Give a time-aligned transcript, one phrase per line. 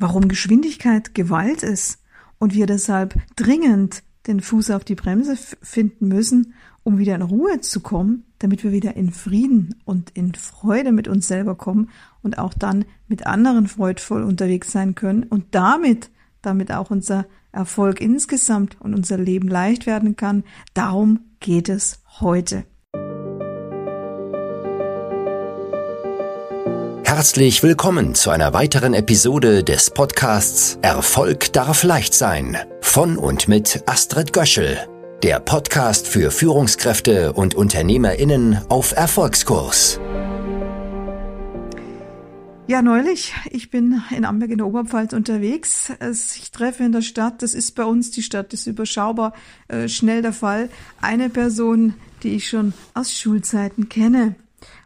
[0.00, 2.02] warum Geschwindigkeit Gewalt ist
[2.38, 7.60] und wir deshalb dringend den Fuß auf die Bremse finden müssen, um wieder in Ruhe
[7.60, 11.90] zu kommen, damit wir wieder in Frieden und in Freude mit uns selber kommen
[12.22, 16.10] und auch dann mit anderen freudvoll unterwegs sein können und damit,
[16.42, 20.44] damit auch unser Erfolg insgesamt und unser Leben leicht werden kann.
[20.72, 22.64] Darum geht es heute.
[27.10, 33.82] Herzlich willkommen zu einer weiteren Episode des Podcasts Erfolg darf leicht sein von und mit
[33.86, 34.78] Astrid Göschel,
[35.24, 39.98] der Podcast für Führungskräfte und Unternehmerinnen auf Erfolgskurs.
[42.68, 45.92] Ja, neulich, ich bin in Amberg in der Oberpfalz unterwegs.
[46.36, 49.34] Ich treffe in der Stadt, das ist bei uns, die Stadt ist überschaubar,
[49.66, 54.36] äh, schnell der Fall, eine Person, die ich schon aus Schulzeiten kenne.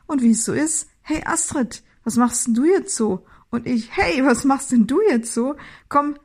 [0.07, 3.27] Und wie es so ist, hey Astrid, was machst denn du jetzt so?
[3.51, 5.57] Und ich, hey, was machst denn du jetzt so?
[5.89, 6.17] Komm,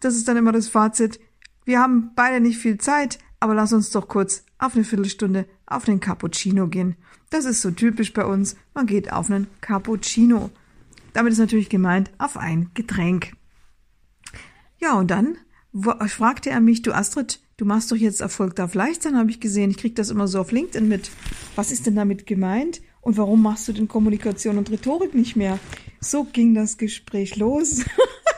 [0.00, 1.20] das ist dann immer das Fazit.
[1.64, 5.84] Wir haben beide nicht viel Zeit, aber lass uns doch kurz auf eine Viertelstunde auf
[5.84, 6.96] den Cappuccino gehen.
[7.30, 8.56] Das ist so typisch bei uns.
[8.74, 10.50] Man geht auf einen Cappuccino.
[11.12, 13.32] Damit ist natürlich gemeint auf ein Getränk.
[14.78, 15.38] Ja, und dann
[16.08, 19.40] fragte er mich, du Astrid, du machst doch jetzt Erfolg darf leicht sein, habe ich
[19.40, 19.70] gesehen.
[19.70, 21.10] Ich krieg das immer so auf LinkedIn mit.
[21.54, 22.80] Was ist denn damit gemeint?
[23.02, 25.58] Und warum machst du denn Kommunikation und Rhetorik nicht mehr?
[26.00, 27.84] So ging das Gespräch los.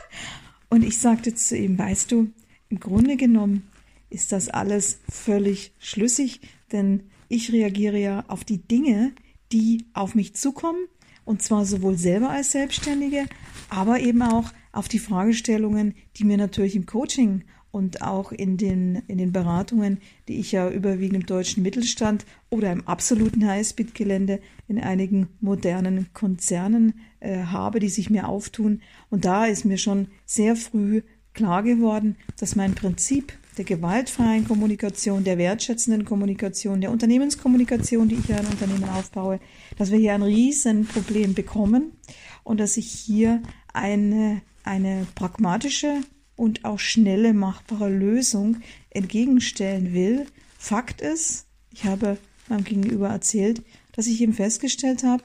[0.70, 2.32] und ich sagte zu ihm, weißt du,
[2.70, 3.68] im Grunde genommen
[4.08, 6.40] ist das alles völlig schlüssig,
[6.72, 9.12] denn ich reagiere ja auf die Dinge,
[9.52, 10.88] die auf mich zukommen,
[11.24, 13.26] und zwar sowohl selber als Selbstständige,
[13.68, 19.02] aber eben auch auf die Fragestellungen, die mir natürlich im Coaching und auch in den,
[19.08, 24.78] in den Beratungen, die ich ja überwiegend im deutschen Mittelstand oder im absoluten Highspeed-Gelände in
[24.78, 28.80] einigen modernen Konzernen äh, habe, die sich mir auftun.
[29.10, 31.02] Und da ist mir schon sehr früh
[31.32, 38.28] klar geworden, dass mein Prinzip der gewaltfreien Kommunikation, der wertschätzenden Kommunikation, der Unternehmenskommunikation, die ich
[38.28, 39.40] ja in Unternehmen aufbaue,
[39.76, 41.90] dass wir hier ein Riesenproblem bekommen
[42.44, 43.42] und dass ich hier
[43.72, 46.02] eine, eine pragmatische
[46.36, 48.58] und auch schnelle machbare Lösung
[48.90, 50.26] entgegenstellen will.
[50.58, 52.18] Fakt ist, ich habe
[52.48, 53.62] meinem Gegenüber erzählt,
[53.92, 55.22] dass ich eben festgestellt habe,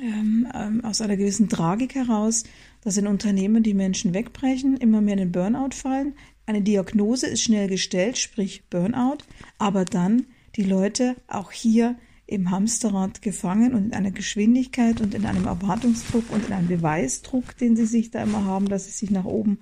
[0.00, 2.44] ähm, ähm, aus einer gewissen Tragik heraus,
[2.82, 6.14] dass in Unternehmen die Menschen wegbrechen, immer mehr in den Burnout fallen.
[6.46, 9.18] Eine Diagnose ist schnell gestellt, sprich Burnout,
[9.58, 10.26] aber dann
[10.56, 16.30] die Leute auch hier im Hamsterrad gefangen und in einer Geschwindigkeit und in einem Erwartungsdruck
[16.30, 19.58] und in einem Beweisdruck, den sie sich da immer haben, dass sie sich nach oben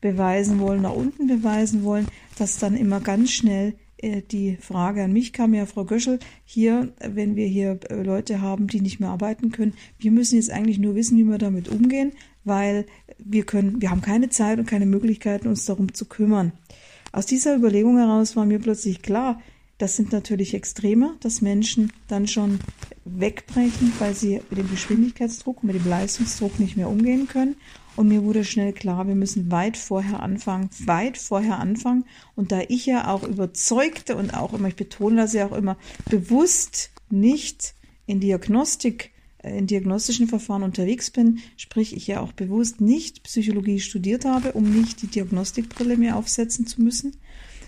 [0.00, 2.06] beweisen wollen, nach unten beweisen wollen,
[2.38, 6.92] dass dann immer ganz schnell äh, die Frage an mich kam ja, Frau Göschel, hier,
[7.00, 10.78] wenn wir hier äh, Leute haben, die nicht mehr arbeiten können, wir müssen jetzt eigentlich
[10.78, 12.12] nur wissen, wie wir damit umgehen,
[12.44, 12.86] weil
[13.18, 16.52] wir können, wir haben keine Zeit und keine Möglichkeiten, uns darum zu kümmern.
[17.12, 19.40] Aus dieser Überlegung heraus war mir plötzlich klar,
[19.78, 22.58] das sind natürlich Extreme, dass Menschen dann schon
[23.04, 27.56] wegbrechen, weil sie mit dem Geschwindigkeitsdruck, mit dem Leistungsdruck nicht mehr umgehen können.
[27.98, 32.04] Und mir wurde schnell klar, wir müssen weit vorher anfangen, weit vorher anfangen.
[32.36, 35.76] Und da ich ja auch überzeugte und auch immer, ich betone das ja auch immer,
[36.08, 37.74] bewusst nicht
[38.06, 39.10] in Diagnostik,
[39.42, 44.52] äh, in diagnostischen Verfahren unterwegs bin, sprich ich ja auch bewusst nicht Psychologie studiert habe,
[44.52, 47.16] um nicht die Diagnostikbrille mir aufsetzen zu müssen,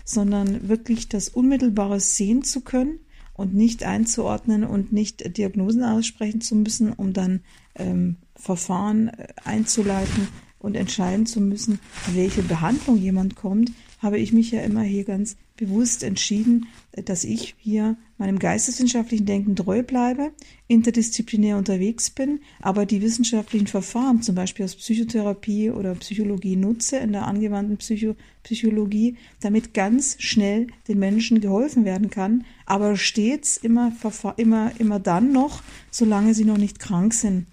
[0.05, 2.99] sondern wirklich das Unmittelbare sehen zu können
[3.33, 7.41] und nicht einzuordnen und nicht Diagnosen aussprechen zu müssen, um dann
[7.75, 10.27] ähm, Verfahren äh, einzuleiten
[10.59, 11.79] und entscheiden zu müssen,
[12.13, 17.55] welche Behandlung jemand kommt, habe ich mich ja immer hier ganz bewusst entschieden, dass ich
[17.59, 20.31] hier meinem geisteswissenschaftlichen Denken treu bleibe,
[20.67, 27.11] interdisziplinär unterwegs bin, aber die wissenschaftlichen Verfahren, zum Beispiel aus Psychotherapie oder Psychologie, nutze in
[27.11, 33.91] der angewandten Psycho Psychologie, damit ganz schnell den Menschen geholfen werden kann, aber stets immer,
[34.37, 37.45] immer, immer dann noch, solange sie noch nicht krank sind.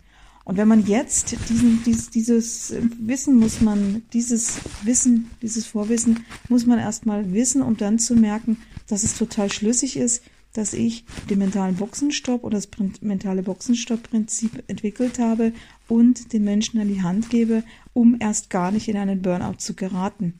[0.48, 6.64] Und wenn man jetzt diesen, dieses, dieses Wissen muss man, dieses Wissen, dieses Vorwissen muss
[6.64, 8.56] man erstmal wissen, um dann zu merken,
[8.86, 10.22] dass es total schlüssig ist,
[10.54, 12.70] dass ich den mentalen Boxenstopp oder das
[13.02, 15.52] mentale Boxenstopp-Prinzip entwickelt habe
[15.86, 17.62] und den Menschen an die Hand gebe,
[17.92, 20.32] um erst gar nicht in einen Burnout zu geraten.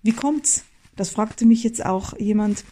[0.00, 0.62] Wie kommt's?
[0.94, 2.62] Das fragte mich jetzt auch jemand,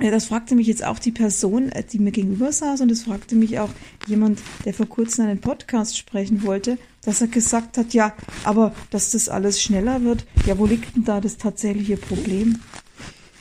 [0.00, 3.02] ja, das fragte mich jetzt auch die Person, äh, die mir gegenüber saß und das
[3.02, 3.70] fragte mich auch
[4.06, 9.12] jemand, der vor kurzem einen Podcast sprechen wollte, dass er gesagt hat, ja, aber dass
[9.12, 12.58] das alles schneller wird, ja, wo liegt denn da das tatsächliche Problem?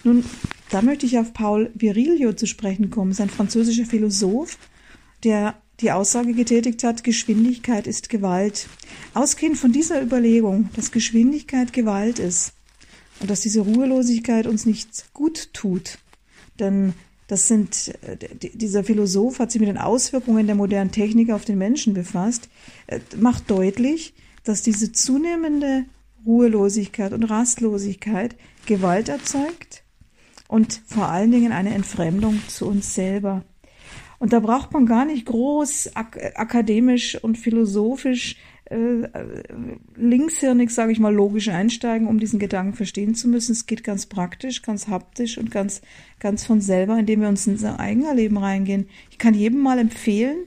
[0.04, 0.24] Nun,
[0.70, 4.58] da möchte ich auf Paul Virilio zu sprechen kommen, sein französischer Philosoph,
[5.24, 8.68] der die Aussage getätigt hat, Geschwindigkeit ist Gewalt.
[9.14, 12.54] Ausgehend von dieser Überlegung, dass Geschwindigkeit Gewalt ist
[13.20, 15.98] und dass diese Ruhelosigkeit uns nicht gut tut,
[16.60, 16.94] denn
[17.28, 17.94] das sind,
[18.54, 22.50] dieser Philosoph hat sich mit den Auswirkungen der modernen Technik auf den Menschen befasst,
[23.18, 24.14] macht deutlich,
[24.44, 25.86] dass diese zunehmende
[26.26, 28.36] Ruhelosigkeit und Rastlosigkeit
[28.66, 29.84] Gewalt erzeugt
[30.48, 33.44] und vor allen Dingen eine Entfremdung zu uns selber.
[34.20, 38.38] Und da braucht man gar nicht groß ak akademisch und philosophisch
[38.74, 39.10] äh,
[39.96, 43.52] linkshirnig, sage ich mal, logisch einsteigen, um diesen Gedanken verstehen zu müssen.
[43.52, 45.82] Es geht ganz praktisch, ganz haptisch und ganz,
[46.20, 48.88] ganz von selber, indem wir uns in unser eigenes Leben reingehen.
[49.12, 50.38] Ich kann jedem mal empfehlen,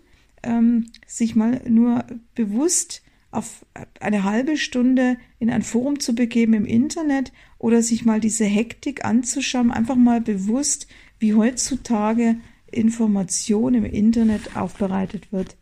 [0.43, 3.67] ähm, sich mal nur bewusst auf
[4.01, 9.05] eine halbe Stunde in ein Forum zu begeben im Internet oder sich mal diese Hektik
[9.05, 10.87] anzuschauen, einfach mal bewusst,
[11.19, 12.37] wie heutzutage
[12.71, 15.57] Information im Internet aufbereitet wird.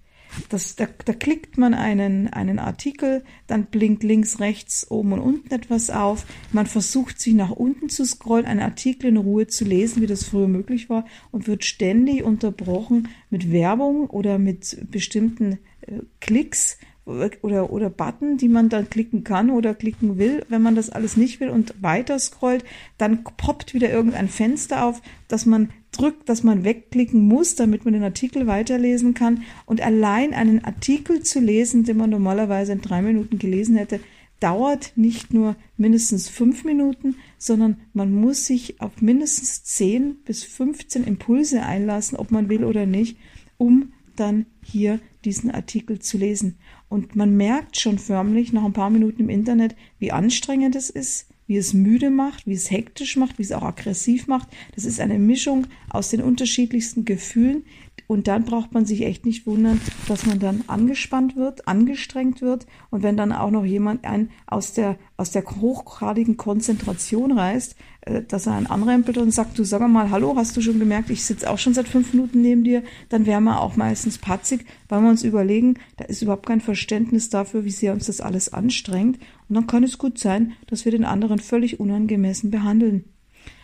[0.49, 5.55] Das, da, da klickt man einen, einen Artikel, dann blinkt links, rechts, oben und unten
[5.55, 6.27] etwas auf.
[6.53, 10.25] Man versucht sich nach unten zu scrollen, einen Artikel in Ruhe zu lesen, wie das
[10.25, 17.71] früher möglich war, und wird ständig unterbrochen mit Werbung oder mit bestimmten äh, Klicks oder,
[17.71, 20.45] oder Button, die man dann klicken kann oder klicken will.
[20.49, 22.65] Wenn man das alles nicht will und weiter scrollt,
[22.97, 27.95] dann poppt wieder irgendein Fenster auf, dass man drückt, dass man wegklicken muss, damit man
[27.95, 29.43] den Artikel weiterlesen kann.
[29.67, 34.01] Und allein einen Artikel zu lesen, den man normalerweise in drei Minuten gelesen hätte,
[34.41, 41.05] dauert nicht nur mindestens fünf Minuten, sondern man muss sich auf mindestens zehn bis 15
[41.05, 43.17] Impulse einlassen, ob man will oder nicht,
[43.57, 46.59] um dann hier diesen Artikel zu lesen.
[46.89, 51.29] Und man merkt schon förmlich nach ein paar Minuten im Internet, wie anstrengend es ist,
[51.47, 54.49] wie es müde macht, wie es hektisch macht, wie es auch aggressiv macht.
[54.75, 57.65] Das ist eine Mischung aus den unterschiedlichsten Gefühlen.
[58.07, 62.67] Und dann braucht man sich echt nicht wundern, dass man dann angespannt wird, angestrengt wird.
[62.91, 68.23] Und wenn dann auch noch jemand einen aus der, aus der hochgradigen Konzentration reißt, äh,
[68.23, 71.25] dass er einen anrempelt und sagt, du sag mal, hallo, hast du schon gemerkt, ich
[71.25, 75.01] sitze auch schon seit fünf Minuten neben dir, dann wären wir auch meistens patzig, weil
[75.01, 79.19] wir uns überlegen, da ist überhaupt kein Verständnis dafür, wie sehr uns das alles anstrengt.
[79.49, 83.05] Und dann kann es gut sein, dass wir den anderen völlig unangemessen behandeln.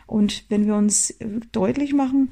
[0.06, 2.30] Und wenn wir uns äh, deutlich machen,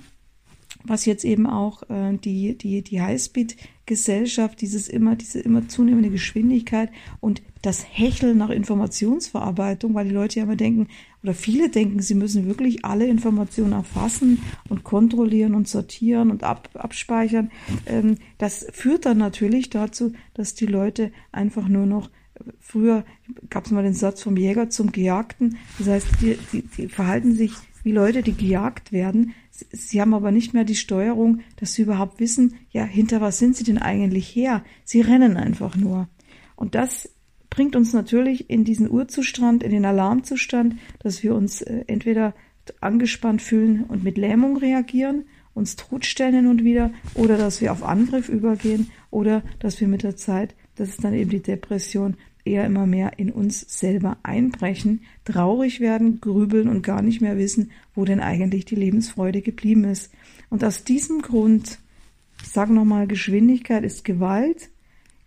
[0.85, 6.91] was jetzt eben auch äh, die, die, die Highspeed-Gesellschaft, dieses immer, diese immer zunehmende Geschwindigkeit
[7.21, 10.89] und das Hecheln nach Informationsverarbeitung, weil die Leute ja immer denken,
[11.23, 16.71] oder viele denken, sie müssen wirklich alle Informationen erfassen und kontrollieren und sortieren und ab,
[16.75, 17.51] abspeichern.
[17.87, 22.11] Ähm, das führt dann natürlich dazu, dass die Leute einfach nur noch
[22.61, 23.05] Früher
[23.51, 25.59] gab es mal den Satz vom Jäger zum Gejagten.
[25.79, 27.53] Das heißt, die, die, die verhalten sich
[27.83, 29.35] wie Leute, die gejagt werden.
[29.70, 33.56] Sie haben aber nicht mehr die Steuerung, dass sie überhaupt wissen, ja, hinter was sind
[33.56, 34.64] sie denn eigentlich her?
[34.84, 36.08] Sie rennen einfach nur.
[36.56, 37.10] Und das
[37.50, 42.34] bringt uns natürlich in diesen Urzustand, in den Alarmzustand, dass wir uns äh, entweder
[42.81, 45.25] angespannt fühlen und mit Lähmung reagieren,
[45.55, 50.02] uns totstellen hin und wieder, oder dass wir auf Angriff übergehen, oder dass wir mit
[50.02, 52.16] der Zeit, das ist dann eben die Depression,
[52.49, 57.71] eher immer mehr in uns selber einbrechen, traurig werden, grübeln und gar nicht mehr wissen,
[57.95, 60.12] wo denn eigentlich die Lebensfreude geblieben ist.
[60.50, 61.79] Und aus diesem Grund,
[62.43, 64.71] ich sage nochmal, Geschwindigkeit ist Gewalt.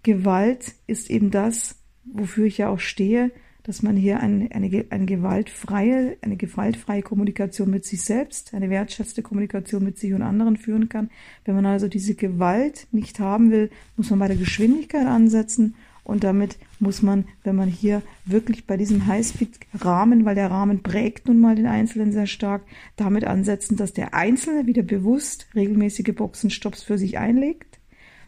[0.04, 1.76] Gewalt ist eben das,
[2.06, 3.32] wofür ich ja auch stehe,
[3.64, 9.22] dass man hier eine, eine, eine gewaltfreie, eine gewaltfreie Kommunikation mit sich selbst, eine wertschätzte
[9.22, 11.12] Kommunikation mit sich und anderen führen kann.
[11.46, 16.24] Wenn man also diese Gewalt nicht haben will, muss man bei der Geschwindigkeit ansetzen und
[16.24, 21.40] damit muss man, wenn man hier wirklich bei diesem Highspeed-Rahmen, weil der Rahmen prägt nun
[21.40, 22.64] mal den Einzelnen sehr stark,
[22.96, 27.80] damit ansetzen, dass der Einzelne wieder bewusst regelmäßige Boxenstopps für sich einlegt,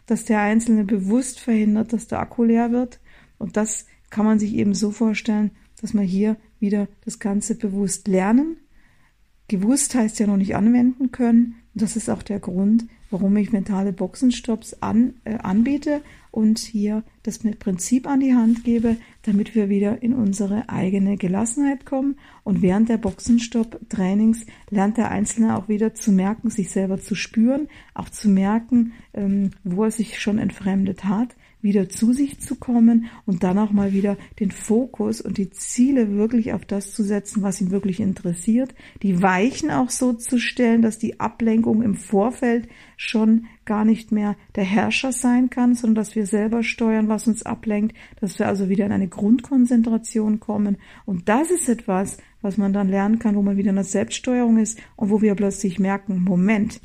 [0.06, 3.00] dass der Einzelne bewusst verhindert, dass der Akku leer wird.
[3.40, 5.52] Und das kann man sich eben so vorstellen,
[5.82, 8.58] dass man hier wieder das Ganze bewusst lernen.
[9.48, 11.56] Gewusst heißt ja noch nicht anwenden können.
[11.74, 16.02] Und das ist auch der Grund, warum ich mentale Boxenstopps an, äh, anbiete
[16.34, 21.86] und hier das Prinzip an die Hand gebe, damit wir wieder in unsere eigene Gelassenheit
[21.86, 22.16] kommen.
[22.44, 27.68] Und während der Boxenstopp-Trainings lernt der Einzelne auch wieder zu merken, sich selber zu spüren,
[27.94, 33.06] auch zu merken, ähm, wo er sich schon entfremdet hat, wieder zu sich zu kommen
[33.26, 37.42] und dann auch mal wieder den Fokus und die Ziele wirklich auf das zu setzen,
[37.42, 42.68] was ihn wirklich interessiert, die Weichen auch so zu stellen, dass die Ablenkung im Vorfeld
[42.98, 47.44] schon gar nicht mehr der Herrscher sein kann, sondern dass wir selber steuern, was uns
[47.44, 50.78] ablenkt, dass wir also wieder in eine Grundkonzentration kommen.
[51.06, 54.58] Und das ist etwas, was man dann lernen kann, wo man wieder in der Selbststeuerung
[54.58, 56.82] ist und wo wir plötzlich merken, Moment,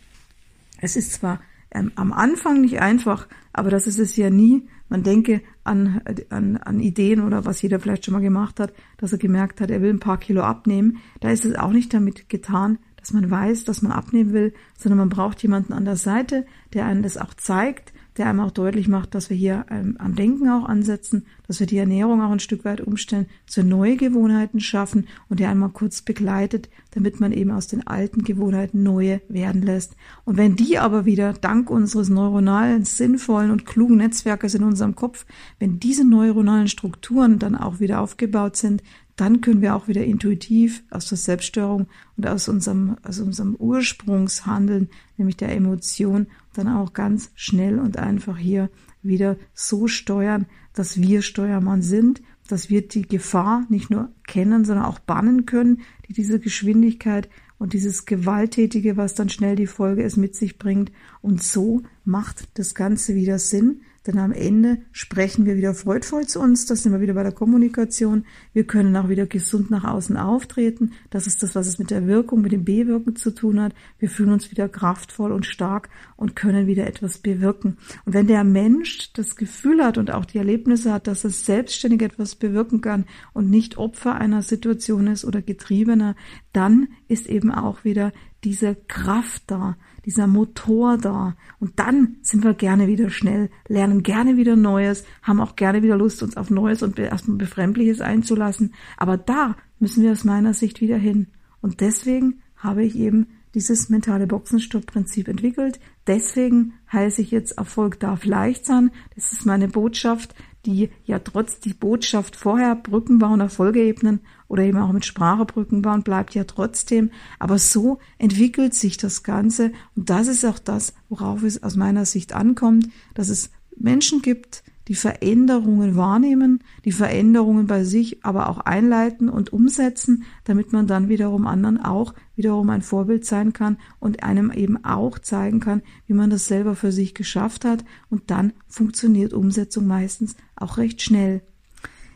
[0.81, 4.67] es ist zwar ähm, am Anfang nicht einfach, aber das ist es ja nie.
[4.89, 9.13] Man denke an, an, an Ideen oder was jeder vielleicht schon mal gemacht hat, dass
[9.13, 10.99] er gemerkt hat, er will ein paar Kilo abnehmen.
[11.21, 14.99] Da ist es auch nicht damit getan, dass man weiß, dass man abnehmen will, sondern
[14.99, 18.89] man braucht jemanden an der Seite, der einem das auch zeigt, der einem auch deutlich
[18.89, 22.41] macht, dass wir hier ähm, am Denken auch ansetzen, dass wir die Ernährung auch ein
[22.41, 27.51] Stück weit umstellen, zu neue Gewohnheiten schaffen und der einmal kurz begleitet, damit man eben
[27.51, 29.97] aus den alten Gewohnheiten neue werden lässt.
[30.25, 35.25] Und wenn die aber wieder dank unseres neuronalen, sinnvollen und klugen Netzwerkes in unserem Kopf,
[35.59, 38.83] wenn diese neuronalen Strukturen dann auch wieder aufgebaut sind,
[39.19, 44.89] dann können wir auch wieder intuitiv aus der Selbststörung und aus unserem, aus unserem Ursprungshandeln,
[45.17, 48.71] nämlich der Emotion, dann auch ganz schnell und einfach hier
[49.03, 54.85] wieder so steuern, dass wir Steuermann sind, dass wir die Gefahr nicht nur kennen, sondern
[54.85, 60.17] auch bannen können, die diese Geschwindigkeit und dieses Gewalttätige, was dann schnell die Folge ist,
[60.17, 60.93] mit sich bringt.
[61.23, 66.41] Und so macht das Ganze wieder Sinn, denn am Ende sprechen wir wieder freudvoll zu
[66.41, 68.25] uns, das sind wir wieder bei der Kommunikation.
[68.53, 70.93] Wir können auch wieder gesund nach außen auftreten.
[71.11, 73.75] Das ist das, was es mit der Wirkung, mit dem Bewirken zu tun hat.
[73.99, 77.77] Wir fühlen uns wieder kraftvoll und stark und können wieder etwas bewirken.
[78.05, 82.03] Und wenn der Mensch das Gefühl hat und auch die Erlebnisse hat, dass er selbstständig
[82.03, 86.17] etwas bewirken kann und nicht Opfer einer Situation ist oder Getriebener,
[86.53, 88.13] dann ist eben auch wieder
[88.45, 89.77] diese Kraft da,
[90.09, 91.37] dieser Motor da.
[91.61, 95.99] Und dann sind wir gerne wieder schnell, lernen gerne wieder Neues, haben auch gerne wieder
[95.99, 98.73] Lust, uns auf Neues und erstmal Befremdliches einzulassen.
[98.97, 101.27] Aber da müssen wir aus meiner Sicht wieder hin.
[101.61, 105.79] Und deswegen habe ich eben dieses mentale Boxenstopp-Prinzip entwickelt.
[106.07, 108.91] Deswegen heiße ich jetzt Erfolg darf leicht sein.
[109.15, 110.35] Das ist meine Botschaft,
[110.65, 115.45] die ja trotz die Botschaft vorher Brücken bauen, Erfolge ebnen oder eben auch mit Sprache
[115.45, 117.11] Brücken bauen, bleibt ja trotzdem.
[117.39, 122.05] Aber so entwickelt sich das Ganze und das ist auch das, worauf es aus meiner
[122.05, 128.59] Sicht ankommt, dass es Menschen gibt, die Veränderungen wahrnehmen, die Veränderungen bei sich aber auch
[128.59, 134.23] einleiten und umsetzen, damit man dann wiederum anderen auch wiederum ein Vorbild sein kann und
[134.23, 138.55] einem eben auch zeigen kann, wie man das selber für sich geschafft hat und dann
[138.67, 141.43] funktioniert Umsetzung meistens auch recht schnell.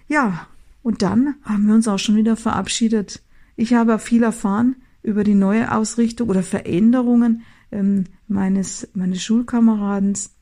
[0.09, 0.47] Ja,
[0.83, 3.23] und dann haben wir uns auch schon wieder verabschiedet.
[3.57, 10.35] Ich habe viel erfahren über die neue Ausrichtung oder Veränderungen ähm, meines, meines Schulkameradens.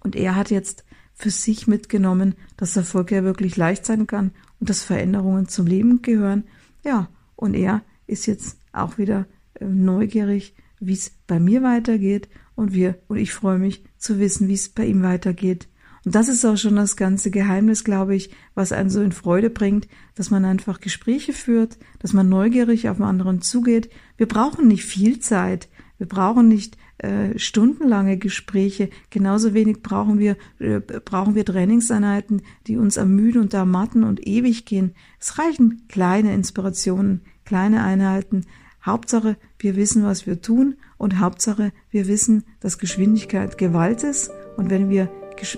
[0.00, 4.70] Und er hat jetzt für sich mitgenommen, dass Erfolg ja wirklich leicht sein kann und
[4.70, 6.44] dass Veränderungen zum Leben gehören.
[6.84, 12.72] Ja, und er ist jetzt auch wieder äh, neugierig, wie es bei mir weitergeht und
[12.72, 15.68] wir und ich freue mich zu wissen, wie es bei ihm weitergeht.
[16.04, 19.50] Und das ist auch schon das ganze Geheimnis, glaube ich, was einen so in Freude
[19.50, 23.88] bringt, dass man einfach Gespräche führt, dass man neugierig auf den anderen zugeht.
[24.16, 25.68] Wir brauchen nicht viel Zeit.
[25.98, 28.90] Wir brauchen nicht äh, stundenlange Gespräche.
[29.10, 34.64] Genauso wenig brauchen wir, äh, brauchen wir Trainingseinheiten, die uns ermüden und ermatten und ewig
[34.64, 34.94] gehen.
[35.20, 38.46] Es reichen kleine Inspirationen, kleine Einheiten.
[38.84, 44.70] Hauptsache, wir wissen, was wir tun und Hauptsache, wir wissen, dass Geschwindigkeit Gewalt ist und
[44.70, 45.08] wenn wir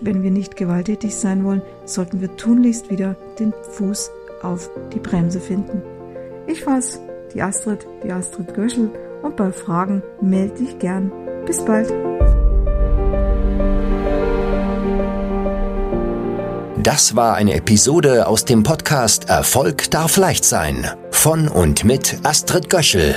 [0.02, 4.10] wenn wir nicht gewalttätig sein wollen, sollten wir tunlichst wieder den Fuß
[4.42, 5.82] auf die Bremse finden.
[6.46, 7.00] Ich war's,
[7.34, 8.90] die Astrid, die Astrid Göschel
[9.22, 11.10] und bei Fragen melde dich gern.
[11.46, 11.92] Bis bald.
[16.82, 22.68] Das war eine Episode aus dem Podcast Erfolg darf leicht sein von und mit Astrid
[22.68, 23.16] Göschel.